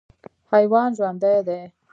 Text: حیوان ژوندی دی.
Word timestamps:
حیوان 0.51 0.89
ژوندی 0.97 1.39
دی. 1.47 1.61